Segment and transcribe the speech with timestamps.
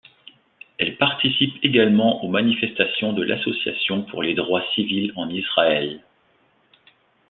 [0.79, 6.01] Elle participe également aux manifestations de l'Association pour les droits civils en Israël.